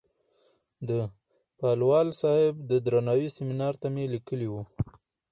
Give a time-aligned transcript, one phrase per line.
[0.89, 0.91] د
[1.59, 4.63] پالوال صاحب د درناوۍ سیمینار ته مې لیکلې وه.